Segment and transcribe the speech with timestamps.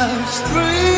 [0.00, 0.46] Street.
[0.46, 0.89] three.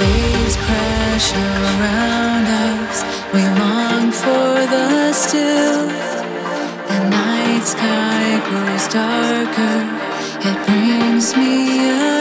[0.00, 2.96] waves crash around us.
[3.34, 5.86] We long for the still.
[6.90, 9.78] The night sky grows darker.
[10.48, 12.19] It brings me up.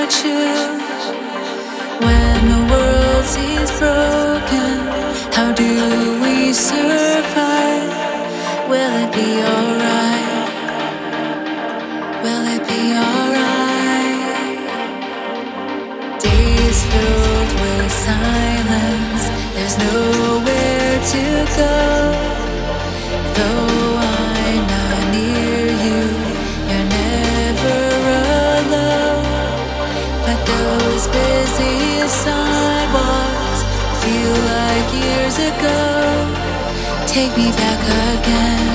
[37.40, 38.68] me back again.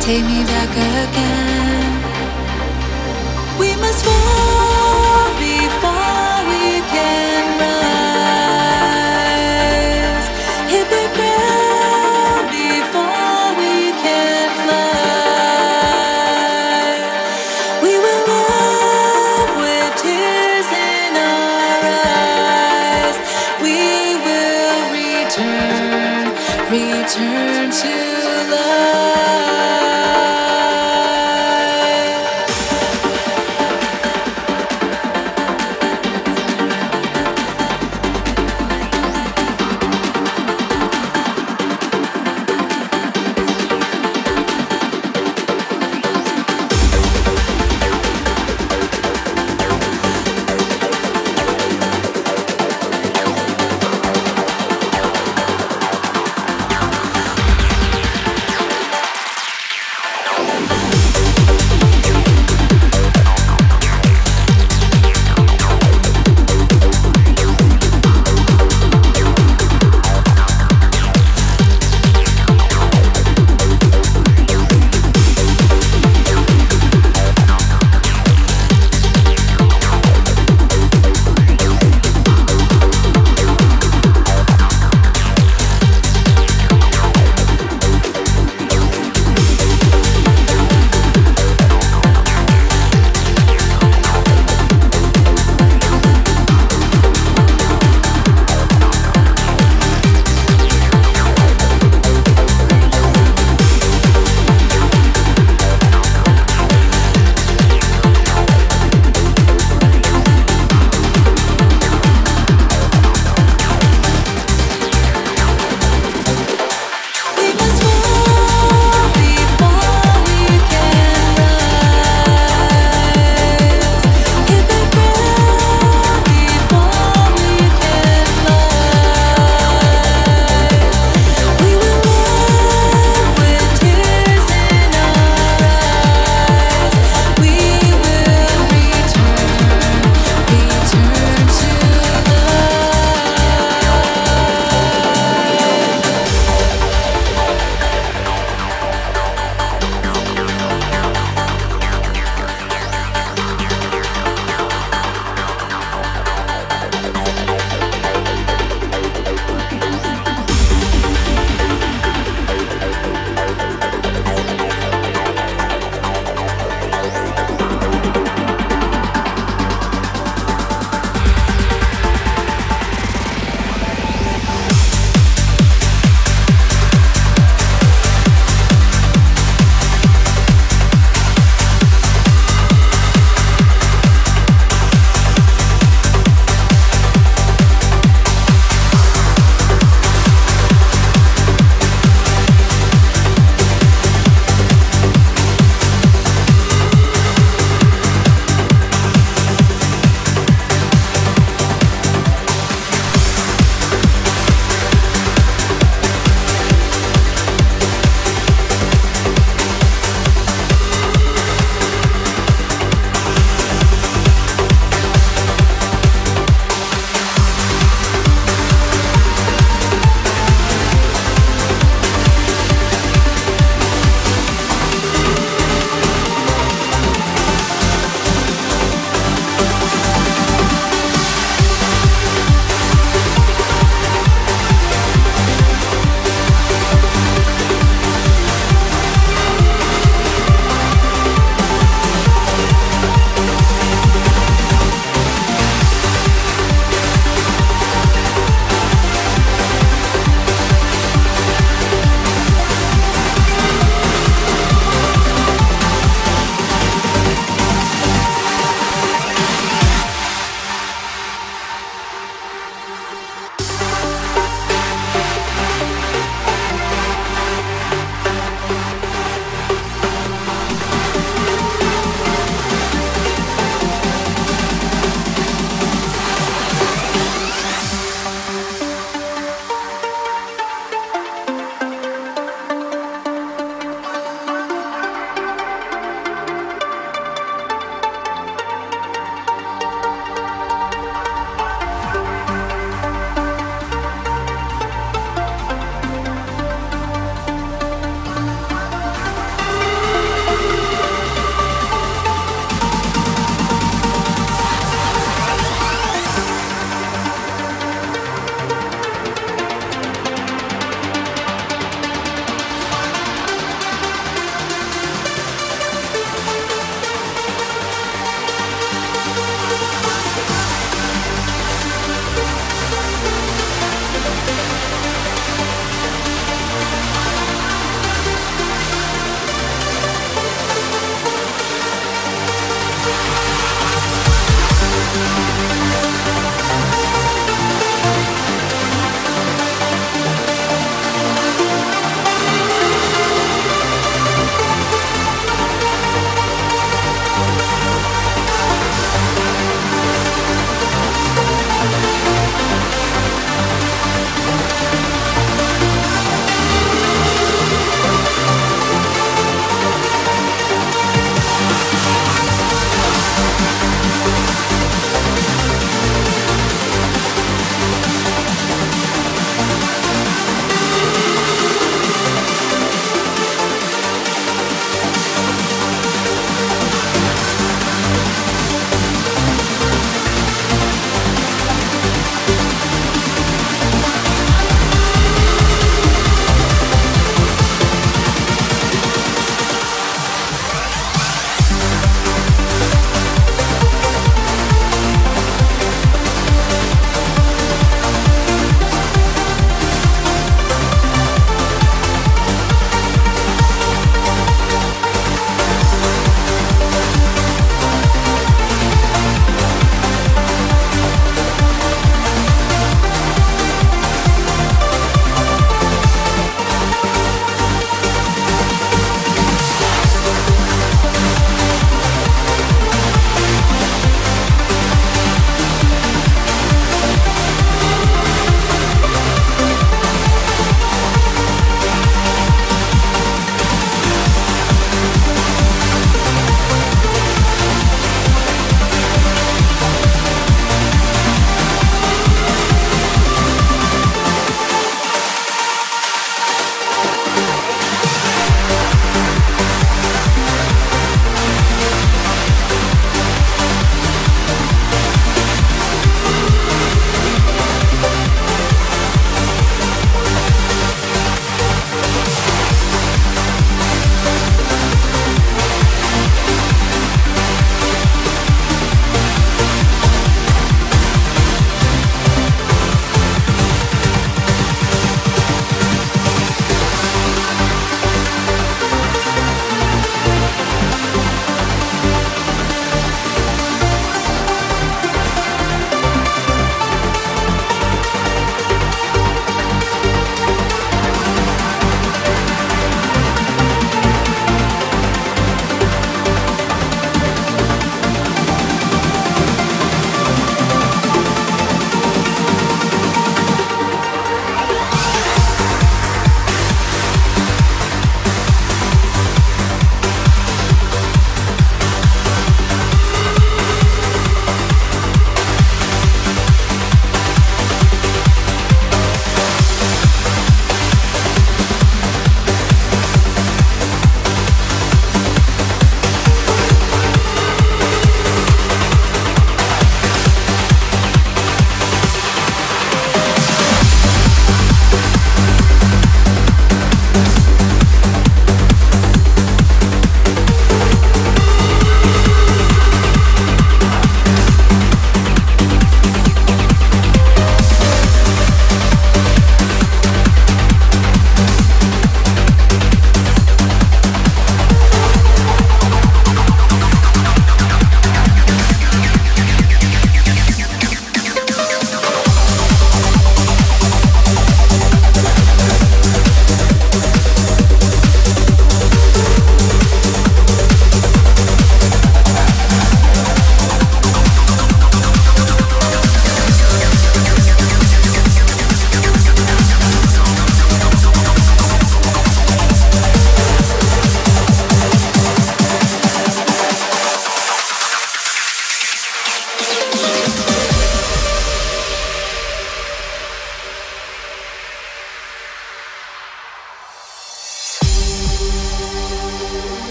[0.00, 0.72] Take me back
[1.04, 1.92] again.
[3.60, 4.63] We must fall.